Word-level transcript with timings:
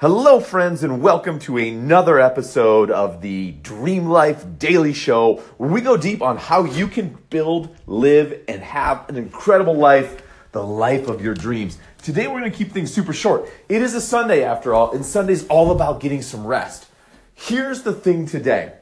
Hello, 0.00 0.38
friends, 0.38 0.84
and 0.84 1.02
welcome 1.02 1.40
to 1.40 1.56
another 1.56 2.20
episode 2.20 2.88
of 2.88 3.20
the 3.20 3.50
Dream 3.50 4.06
Life 4.06 4.44
Daily 4.56 4.92
Show, 4.92 5.38
where 5.56 5.68
we 5.68 5.80
go 5.80 5.96
deep 5.96 6.22
on 6.22 6.36
how 6.36 6.62
you 6.62 6.86
can 6.86 7.18
build, 7.30 7.76
live, 7.88 8.42
and 8.46 8.62
have 8.62 9.08
an 9.08 9.16
incredible 9.16 9.74
life, 9.74 10.22
the 10.52 10.62
life 10.62 11.08
of 11.08 11.20
your 11.20 11.34
dreams. 11.34 11.78
Today, 12.00 12.28
we're 12.28 12.38
going 12.38 12.52
to 12.52 12.56
keep 12.56 12.70
things 12.70 12.94
super 12.94 13.12
short. 13.12 13.50
It 13.68 13.82
is 13.82 13.92
a 13.96 14.00
Sunday, 14.00 14.44
after 14.44 14.72
all, 14.72 14.92
and 14.92 15.04
Sunday's 15.04 15.44
all 15.48 15.72
about 15.72 15.98
getting 15.98 16.22
some 16.22 16.46
rest. 16.46 16.86
Here's 17.34 17.82
the 17.82 17.92
thing 17.92 18.24
today. 18.24 18.74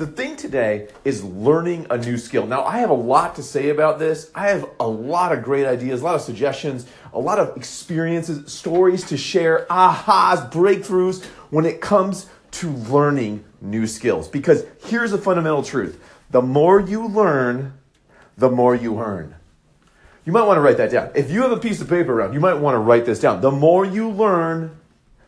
The 0.00 0.06
thing 0.06 0.34
today 0.34 0.88
is 1.04 1.22
learning 1.22 1.86
a 1.90 1.98
new 1.98 2.16
skill. 2.16 2.46
Now, 2.46 2.64
I 2.64 2.78
have 2.78 2.88
a 2.88 2.94
lot 2.94 3.34
to 3.34 3.42
say 3.42 3.68
about 3.68 3.98
this. 3.98 4.30
I 4.34 4.48
have 4.48 4.66
a 4.80 4.88
lot 4.88 5.30
of 5.30 5.42
great 5.42 5.66
ideas, 5.66 6.00
a 6.00 6.04
lot 6.04 6.14
of 6.14 6.22
suggestions, 6.22 6.86
a 7.12 7.18
lot 7.18 7.38
of 7.38 7.54
experiences, 7.54 8.50
stories 8.50 9.04
to 9.08 9.18
share, 9.18 9.66
ahas, 9.68 10.50
breakthroughs 10.50 11.22
when 11.50 11.66
it 11.66 11.82
comes 11.82 12.30
to 12.52 12.70
learning 12.70 13.44
new 13.60 13.86
skills. 13.86 14.26
Because 14.26 14.64
here's 14.86 15.12
a 15.12 15.18
fundamental 15.18 15.62
truth 15.62 16.02
the 16.30 16.40
more 16.40 16.80
you 16.80 17.06
learn, 17.06 17.74
the 18.38 18.48
more 18.48 18.74
you 18.74 19.00
earn. 19.00 19.34
You 20.24 20.32
might 20.32 20.44
want 20.44 20.56
to 20.56 20.62
write 20.62 20.78
that 20.78 20.90
down. 20.90 21.10
If 21.14 21.30
you 21.30 21.42
have 21.42 21.52
a 21.52 21.58
piece 21.58 21.82
of 21.82 21.90
paper 21.90 22.14
around, 22.18 22.32
you 22.32 22.40
might 22.40 22.54
want 22.54 22.74
to 22.74 22.78
write 22.78 23.04
this 23.04 23.20
down. 23.20 23.42
The 23.42 23.50
more 23.50 23.84
you 23.84 24.08
learn, 24.08 24.78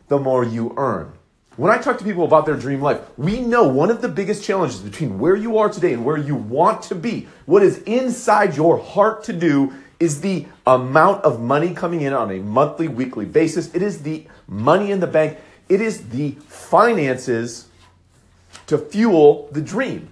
the 0.07 0.17
more 0.17 0.43
you 0.43 0.73
earn. 0.77 1.13
When 1.55 1.71
I 1.71 1.77
talk 1.77 1.99
to 1.99 2.03
people 2.03 2.23
about 2.23 2.47
their 2.47 2.55
dream 2.55 2.81
life, 2.81 2.99
we 3.15 3.39
know 3.39 3.67
one 3.67 3.91
of 3.91 4.01
the 4.01 4.09
biggest 4.09 4.43
challenges 4.43 4.79
between 4.79 5.19
where 5.19 5.35
you 5.35 5.59
are 5.59 5.69
today 5.69 5.93
and 5.93 6.03
where 6.03 6.17
you 6.17 6.35
want 6.35 6.81
to 6.83 6.95
be, 6.95 7.27
what 7.45 7.61
is 7.61 7.77
inside 7.83 8.57
your 8.57 8.79
heart 8.79 9.23
to 9.25 9.33
do, 9.33 9.71
is 9.99 10.21
the 10.21 10.47
amount 10.65 11.23
of 11.23 11.39
money 11.39 11.73
coming 11.73 12.01
in 12.01 12.11
on 12.11 12.31
a 12.31 12.39
monthly, 12.39 12.87
weekly 12.87 13.25
basis. 13.25 13.73
It 13.75 13.83
is 13.83 14.01
the 14.01 14.25
money 14.47 14.91
in 14.91 14.99
the 14.99 15.07
bank. 15.07 15.37
It 15.69 15.79
is 15.79 16.09
the 16.09 16.31
finances 16.47 17.67
to 18.65 18.79
fuel 18.79 19.47
the 19.51 19.61
dream. 19.61 20.11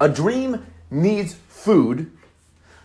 A 0.00 0.08
dream 0.08 0.66
needs 0.90 1.34
food 1.48 2.10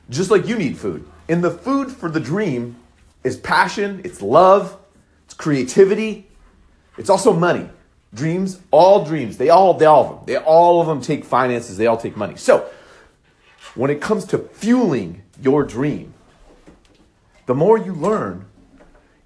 just 0.09 0.29
like 0.29 0.47
you 0.47 0.55
need 0.55 0.77
food. 0.77 1.07
And 1.27 1.43
the 1.43 1.51
food 1.51 1.91
for 1.91 2.09
the 2.09 2.19
dream 2.19 2.75
is 3.23 3.37
passion, 3.37 4.01
it's 4.03 4.21
love, 4.21 4.77
it's 5.25 5.33
creativity, 5.33 6.27
it's 6.97 7.09
also 7.09 7.33
money. 7.33 7.69
Dreams, 8.13 8.59
all 8.71 9.03
dreams, 9.03 9.37
they 9.37 9.49
all, 9.49 9.73
they 9.73 9.85
all 9.85 10.05
of 10.05 10.09
them, 10.09 10.25
they 10.25 10.37
all 10.37 10.79
of 10.79 10.87
them 10.87 11.01
take 11.01 11.25
finances, 11.25 11.77
they 11.77 11.87
all 11.87 11.97
take 11.97 12.15
money. 12.15 12.37
So, 12.37 12.69
when 13.75 13.91
it 13.91 13.99
comes 13.99 14.23
to 14.25 14.37
fueling 14.37 15.23
your 15.41 15.63
dream, 15.63 16.13
the 17.45 17.53
more 17.53 17.77
you 17.77 17.93
learn 17.93 18.45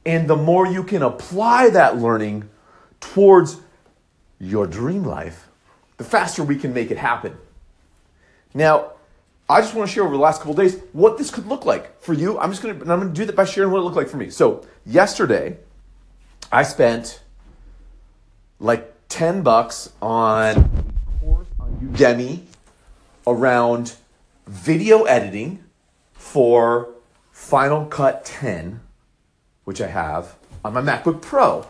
and 0.05 0.27
the 0.27 0.35
more 0.35 0.65
you 0.65 0.83
can 0.83 1.03
apply 1.03 1.69
that 1.69 1.97
learning 1.97 2.49
towards 2.99 3.57
your 4.39 4.65
dream 4.65 5.03
life, 5.03 5.49
the 5.97 6.03
faster 6.03 6.43
we 6.43 6.55
can 6.55 6.73
make 6.73 6.89
it 6.89 6.97
happen. 6.97 7.37
Now, 8.53 8.93
I 9.47 9.61
just 9.61 9.75
want 9.75 9.87
to 9.87 9.93
share 9.93 10.03
over 10.03 10.13
the 10.13 10.21
last 10.21 10.39
couple 10.39 10.53
days 10.53 10.79
what 10.93 11.17
this 11.17 11.29
could 11.29 11.45
look 11.45 11.65
like 11.65 12.01
for 12.01 12.13
you. 12.13 12.39
I'm 12.39 12.49
just 12.51 12.63
going 12.63 12.75
to, 12.75 12.81
I'm 12.81 12.99
going 12.99 13.13
to 13.13 13.19
do 13.19 13.25
that 13.25 13.35
by 13.35 13.45
sharing 13.45 13.71
what 13.71 13.79
it 13.79 13.81
looked 13.81 13.97
like 13.97 14.09
for 14.09 14.17
me. 14.17 14.29
So, 14.29 14.65
yesterday, 14.85 15.57
I 16.51 16.63
spent 16.63 17.21
like 18.59 18.93
10 19.09 19.41
bucks 19.41 19.91
on 20.01 20.69
Udemy 21.81 22.41
around 23.25 23.95
video 24.47 25.03
editing 25.03 25.63
for 26.13 26.89
Final 27.31 27.85
Cut 27.85 28.25
10, 28.25 28.81
which 29.63 29.81
I 29.81 29.87
have 29.87 30.35
on 30.63 30.73
my 30.73 30.81
MacBook 30.81 31.21
Pro. 31.21 31.65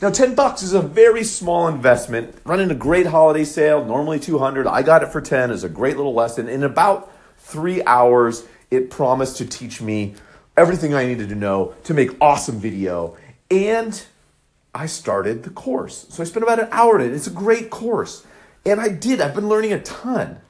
Now, 0.00 0.08
10 0.08 0.34
bucks 0.34 0.62
is 0.62 0.72
a 0.72 0.80
very 0.80 1.24
small 1.24 1.68
investment. 1.68 2.34
Running 2.44 2.70
a 2.70 2.74
great 2.74 3.06
holiday 3.06 3.44
sale, 3.44 3.84
normally 3.84 4.18
200. 4.18 4.66
I 4.66 4.82
got 4.82 5.02
it 5.02 5.12
for 5.12 5.20
10 5.20 5.50
as 5.50 5.62
a 5.62 5.68
great 5.68 5.96
little 5.98 6.14
lesson. 6.14 6.48
In 6.48 6.62
about 6.62 7.12
three 7.36 7.82
hours, 7.84 8.44
it 8.70 8.88
promised 8.88 9.36
to 9.38 9.46
teach 9.46 9.82
me 9.82 10.14
everything 10.56 10.94
I 10.94 11.04
needed 11.06 11.28
to 11.28 11.34
know 11.34 11.74
to 11.84 11.92
make 11.92 12.10
awesome 12.20 12.58
video. 12.58 13.16
And 13.50 14.02
I 14.74 14.86
started 14.86 15.42
the 15.42 15.50
course. 15.50 16.06
So 16.10 16.22
I 16.22 16.26
spent 16.26 16.44
about 16.44 16.60
an 16.60 16.68
hour 16.70 16.98
in 16.98 17.10
it. 17.10 17.14
It's 17.14 17.26
a 17.26 17.32
great 17.32 17.70
course. 17.70 18.24
And 18.64 18.80
I 18.80 18.88
did. 18.88 19.20
I've 19.20 19.34
been 19.34 19.48
learning 19.48 19.72
a 19.72 19.80
ton. 19.80 20.40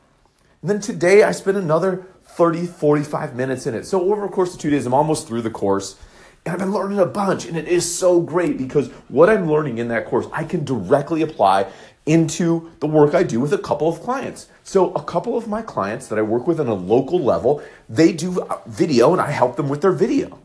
And 0.61 0.71
then 0.71 0.81
today 0.81 1.23
I 1.23 1.33
spent 1.33 1.57
another 1.57 2.07
30, 2.25 2.67
45 2.67 3.35
minutes 3.35 3.67
in 3.67 3.75
it. 3.75 3.87
So 3.87 4.13
over 4.13 4.23
the 4.23 4.29
course 4.33 4.55
of 4.55 4.61
two 4.61 4.71
days, 4.71 4.85
I'm 4.85 4.95
almost 4.95 5.27
through 5.27 5.43
the 5.43 5.51
course. 5.51 5.99
And 6.45 6.53
I've 6.53 6.59
been 6.59 6.73
learning 6.73 6.99
a 6.99 7.07
bunch. 7.07 7.47
And 7.47 7.57
it 7.57 7.67
is 7.67 7.99
so 7.99 8.21
great 8.21 8.59
because 8.59 8.89
what 9.09 9.31
I'm 9.31 9.51
learning 9.51 9.79
in 9.79 9.89
that 9.89 10.07
course, 10.07 10.27
I 10.33 10.45
can 10.45 10.65
directly 10.65 11.23
apply 11.23 11.71
into 12.05 12.71
the 12.81 12.87
work 12.87 13.15
I 13.15 13.23
do 13.23 13.41
with 13.41 13.53
a 13.53 13.59
couple 13.59 13.89
of 13.89 14.01
clients. 14.01 14.49
So 14.65 14.93
a 14.93 15.03
couple 15.03 15.37
of 15.37 15.49
my 15.49 15.63
clients 15.63 16.09
that 16.09 16.19
I 16.19 16.23
work 16.23 16.47
with 16.47 16.61
on 16.61 16.67
a 16.67 16.75
local 16.75 17.21
level, 17.21 17.63
they 17.89 18.13
do 18.13 18.47
video 18.67 19.13
and 19.13 19.21
I 19.21 19.31
help 19.31 19.57
them 19.57 19.69
with 19.69 19.81
their 19.81 19.93
video. 19.93 20.39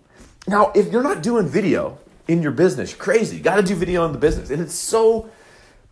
Now, 0.47 0.71
if 0.75 0.91
you're 0.91 1.03
not 1.03 1.23
doing 1.23 1.47
video, 1.47 1.97
in 2.27 2.41
your 2.41 2.51
business. 2.51 2.93
Crazy. 2.93 3.37
You 3.37 3.43
got 3.43 3.55
to 3.55 3.63
do 3.63 3.75
video 3.75 4.05
in 4.05 4.11
the 4.11 4.17
business. 4.17 4.49
And 4.49 4.61
it's 4.61 4.75
so 4.75 5.29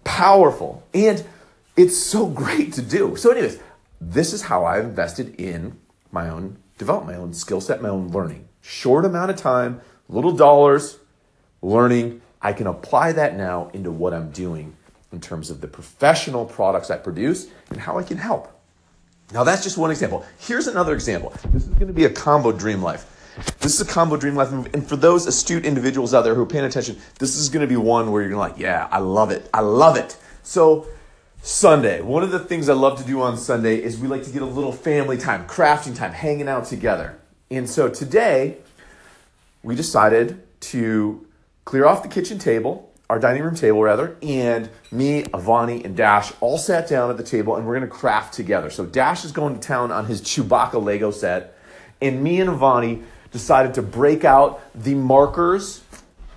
powerful 0.04 0.84
and 0.94 1.24
it's 1.76 1.98
so 1.98 2.28
great 2.28 2.74
to 2.74 2.82
do. 2.82 3.16
So, 3.16 3.32
anyways, 3.32 3.60
this 4.00 4.34
is 4.34 4.44
how 4.44 4.66
I've 4.66 4.86
invested 4.86 5.40
in 5.40 5.80
my 6.12 6.30
own 6.30 6.58
development, 6.78 7.18
my 7.18 7.24
own 7.24 7.34
skill 7.34 7.62
set, 7.62 7.82
my 7.82 7.90
own 7.90 8.10
learning. 8.10 8.48
Short 8.62 9.06
amount 9.06 9.32
of 9.32 9.38
time, 9.38 9.82
little 10.08 10.32
dollars, 10.32 10.98
learning. 11.62 12.22
I 12.42 12.54
can 12.54 12.68
apply 12.68 13.14
that 13.14 13.36
now 13.36 13.70
into 13.74 13.92
what 13.92 14.14
I'm 14.14 14.30
doing 14.32 14.76
in 15.12 15.22
terms 15.22 15.50
of 15.50 15.62
the 15.62 15.68
professional 15.68 16.46
products 16.46 16.90
I 16.90 16.98
produce 16.98 17.48
and 17.70 17.80
how 17.80 17.98
I 17.98 18.04
can 18.04 18.18
help. 18.18 18.50
Now, 19.32 19.44
that's 19.44 19.64
just 19.64 19.78
one 19.78 19.90
example. 19.90 20.26
Here's 20.40 20.68
another 20.68 20.94
example. 20.94 21.34
This 21.52 21.64
is 21.64 21.70
going 21.70 21.88
to 21.88 21.94
be 21.94 22.06
a 22.06 22.10
combo 22.10 22.52
dream 22.52 22.82
life. 22.82 23.06
This 23.60 23.80
is 23.80 23.82
a 23.82 23.86
combo 23.86 24.18
dream 24.18 24.36
life 24.36 24.52
move. 24.52 24.70
And 24.74 24.88
for 24.88 24.96
those 24.96 25.26
astute 25.26 25.66
individuals 25.66 26.14
out 26.14 26.24
there 26.24 26.36
who 26.36 26.42
are 26.42 26.48
paying 26.48 26.66
attention, 26.66 26.98
this 27.20 27.36
is 27.36 27.50
going 27.50 27.62
to 27.62 27.68
be 27.68 27.78
one 27.78 28.12
where 28.12 28.22
you're 28.22 28.32
going 28.32 28.50
to 28.50 28.54
like, 28.54 28.62
yeah, 28.62 28.88
I 28.92 29.00
love 29.00 29.32
it. 29.32 29.50
I 29.54 29.62
love 29.62 29.98
it. 29.98 30.18
So, 30.44 30.88
Sunday, 31.42 32.02
one 32.02 32.24
of 32.24 32.32
the 32.32 32.40
things 32.40 32.70
I 32.70 32.74
love 32.74 32.98
to 33.00 33.04
do 33.04 33.22
on 33.22 33.38
Sunday 33.38 33.82
is 33.82 34.00
we 34.00 34.08
like 34.08 34.24
to 34.24 34.32
get 34.32 34.42
a 34.42 34.46
little 34.46 34.72
family 34.72 35.18
time, 35.18 35.46
crafting 35.46 35.96
time, 35.96 36.14
hanging 36.14 36.48
out 36.48 36.66
together. 36.66 37.18
And 37.52 37.70
so 37.70 37.90
today, 37.90 38.58
we 39.62 39.76
decided 39.76 40.42
to 40.62 41.26
clear 41.66 41.86
off 41.86 42.02
the 42.02 42.10
kitchen 42.10 42.40
table, 42.40 42.92
our 43.10 43.20
dining 43.20 43.44
room 43.44 43.56
table 43.56 43.82
rather, 43.84 44.16
and 44.22 44.70
me, 44.92 45.24
Avani, 45.24 45.84
and 45.84 45.98
Dash 45.98 46.32
all 46.40 46.58
sat 46.58 46.88
down 46.88 47.10
at 47.10 47.18
the 47.18 47.24
table 47.24 47.56
and 47.56 47.66
we're 47.66 47.74
gonna 47.74 47.88
craft 47.88 48.34
together. 48.34 48.70
So 48.70 48.86
Dash 48.86 49.26
is 49.26 49.32
going 49.32 49.56
to 49.56 49.60
town 49.60 49.92
on 49.92 50.06
his 50.06 50.22
Chewbacca 50.22 50.82
Lego 50.82 51.12
set, 51.12 51.58
and 52.02 52.24
me 52.24 52.40
and 52.40 52.50
Avani 52.50 53.04
decided 53.34 53.74
to 53.74 53.82
break 53.82 54.24
out 54.24 54.62
the 54.74 54.94
markers 54.96 55.84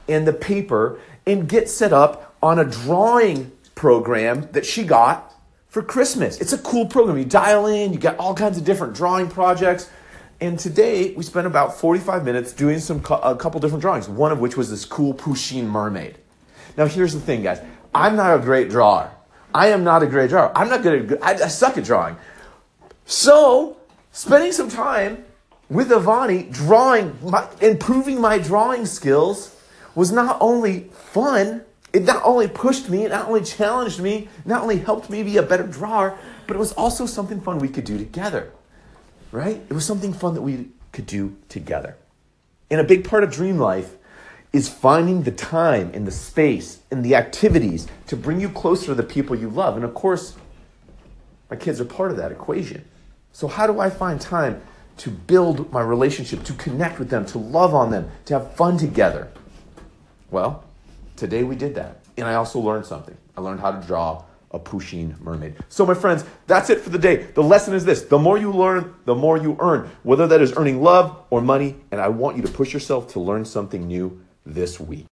and 0.08 0.26
the 0.26 0.32
paper 0.32 0.98
and 1.26 1.48
get 1.48 1.68
set 1.68 1.92
up 1.92 2.34
on 2.42 2.58
a 2.58 2.64
drawing 2.64 3.52
program 3.74 4.48
that 4.52 4.66
she 4.66 4.82
got 4.82 5.32
for 5.68 5.82
Christmas. 5.82 6.40
It's 6.40 6.54
a 6.54 6.58
cool 6.58 6.86
program. 6.86 7.18
You 7.18 7.24
dial 7.24 7.66
in, 7.66 7.92
you 7.92 7.98
got 7.98 8.16
all 8.16 8.34
kinds 8.34 8.56
of 8.56 8.64
different 8.64 8.94
drawing 8.94 9.28
projects. 9.28 9.90
And 10.40 10.58
today 10.58 11.12
we 11.14 11.22
spent 11.22 11.46
about 11.46 11.78
45 11.78 12.24
minutes 12.24 12.52
doing 12.54 12.78
some 12.78 13.04
a 13.22 13.36
couple 13.36 13.60
different 13.60 13.82
drawings, 13.82 14.08
one 14.08 14.32
of 14.32 14.40
which 14.40 14.56
was 14.56 14.70
this 14.70 14.86
cool 14.86 15.12
Pusheen 15.12 15.64
mermaid. 15.64 16.16
Now 16.78 16.86
here's 16.86 17.12
the 17.12 17.20
thing, 17.20 17.42
guys. 17.42 17.60
I'm 17.94 18.16
not 18.16 18.34
a 18.34 18.42
great 18.42 18.70
drawer. 18.70 19.10
I 19.54 19.68
am 19.68 19.84
not 19.84 20.02
a 20.02 20.06
great 20.06 20.30
drawer. 20.30 20.50
I'm 20.56 20.68
not 20.70 20.82
good 20.82 21.12
at 21.12 21.22
I, 21.22 21.44
I 21.44 21.48
suck 21.48 21.76
at 21.76 21.84
drawing. 21.84 22.16
So, 23.04 23.76
spending 24.12 24.52
some 24.52 24.70
time 24.70 25.25
with 25.68 25.88
Avani, 25.90 26.50
drawing, 26.52 27.16
my, 27.22 27.48
improving 27.60 28.20
my 28.20 28.38
drawing 28.38 28.86
skills 28.86 29.54
was 29.94 30.12
not 30.12 30.36
only 30.40 30.90
fun, 30.92 31.62
it 31.92 32.04
not 32.04 32.22
only 32.24 32.46
pushed 32.48 32.88
me, 32.88 33.04
it 33.04 33.10
not 33.10 33.26
only 33.26 33.42
challenged 33.42 34.00
me, 34.00 34.28
not 34.44 34.62
only 34.62 34.78
helped 34.78 35.10
me 35.10 35.22
be 35.22 35.36
a 35.38 35.42
better 35.42 35.66
drawer, 35.66 36.16
but 36.46 36.54
it 36.54 36.58
was 36.58 36.72
also 36.72 37.06
something 37.06 37.40
fun 37.40 37.58
we 37.58 37.68
could 37.68 37.84
do 37.84 37.98
together. 37.98 38.52
Right? 39.32 39.60
It 39.68 39.72
was 39.72 39.84
something 39.84 40.12
fun 40.12 40.34
that 40.34 40.42
we 40.42 40.68
could 40.92 41.06
do 41.06 41.36
together. 41.48 41.96
And 42.70 42.80
a 42.80 42.84
big 42.84 43.08
part 43.08 43.24
of 43.24 43.30
dream 43.30 43.58
life 43.58 43.96
is 44.52 44.68
finding 44.68 45.22
the 45.22 45.32
time 45.32 45.90
and 45.94 46.06
the 46.06 46.12
space 46.12 46.80
and 46.90 47.04
the 47.04 47.14
activities 47.14 47.86
to 48.06 48.16
bring 48.16 48.40
you 48.40 48.48
closer 48.48 48.86
to 48.86 48.94
the 48.94 49.02
people 49.02 49.36
you 49.36 49.50
love. 49.50 49.76
And 49.76 49.84
of 49.84 49.94
course, 49.94 50.36
my 51.50 51.56
kids 51.56 51.80
are 51.80 51.84
part 51.84 52.10
of 52.10 52.16
that 52.16 52.32
equation. 52.32 52.84
So, 53.32 53.48
how 53.48 53.66
do 53.66 53.80
I 53.80 53.90
find 53.90 54.20
time 54.20 54.62
to 54.98 55.10
build 55.10 55.70
my 55.72 55.80
relationship, 55.80 56.42
to 56.44 56.52
connect 56.54 56.98
with 56.98 57.10
them, 57.10 57.26
to 57.26 57.38
love 57.38 57.74
on 57.74 57.90
them, 57.90 58.10
to 58.26 58.34
have 58.34 58.54
fun 58.54 58.78
together. 58.78 59.28
Well, 60.30 60.64
today 61.16 61.44
we 61.44 61.56
did 61.56 61.74
that. 61.74 62.00
And 62.16 62.26
I 62.26 62.34
also 62.34 62.58
learned 62.58 62.86
something. 62.86 63.16
I 63.36 63.40
learned 63.40 63.60
how 63.60 63.72
to 63.72 63.86
draw 63.86 64.24
a 64.52 64.58
Pusheen 64.58 65.20
mermaid. 65.20 65.54
So, 65.68 65.84
my 65.84 65.94
friends, 65.94 66.24
that's 66.46 66.70
it 66.70 66.80
for 66.80 66.90
the 66.90 66.98
day. 66.98 67.16
The 67.16 67.42
lesson 67.42 67.74
is 67.74 67.84
this 67.84 68.02
the 68.02 68.18
more 68.18 68.38
you 68.38 68.50
learn, 68.50 68.94
the 69.04 69.14
more 69.14 69.36
you 69.36 69.56
earn, 69.60 69.90
whether 70.02 70.26
that 70.26 70.40
is 70.40 70.54
earning 70.56 70.82
love 70.82 71.16
or 71.30 71.40
money. 71.42 71.76
And 71.90 72.00
I 72.00 72.08
want 72.08 72.36
you 72.36 72.42
to 72.42 72.48
push 72.50 72.72
yourself 72.72 73.12
to 73.12 73.20
learn 73.20 73.44
something 73.44 73.86
new 73.86 74.24
this 74.46 74.80
week. 74.80 75.04